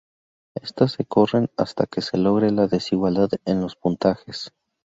[0.55, 4.51] Estas se corren hasta que se logre la desigualdad en los puntajes.